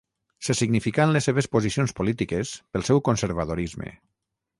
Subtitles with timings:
[0.45, 3.93] Se significà en les seves posicions polítiques pel seu conservadorisme.